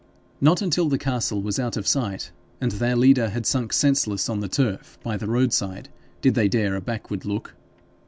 Not 0.41 0.63
until 0.63 0.89
the 0.89 0.97
castle 0.97 1.43
was 1.43 1.59
out 1.59 1.77
of 1.77 1.85
sight, 1.85 2.31
and 2.59 2.71
their 2.71 2.95
leader 2.95 3.29
had 3.29 3.45
sunk 3.45 3.71
senseless 3.71 4.29
on 4.29 4.39
the 4.39 4.47
turf 4.49 4.97
by 5.03 5.15
the 5.15 5.27
roadside, 5.27 5.89
did 6.21 6.33
they 6.33 6.47
dare 6.47 6.75
a 6.75 6.81
backward 6.81 7.23
look. 7.23 7.53